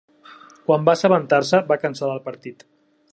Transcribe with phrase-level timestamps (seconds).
[0.69, 2.67] Quan va assabentar-se, va cancel·lar el partit.